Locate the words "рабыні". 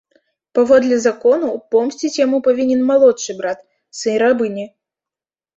4.25-4.65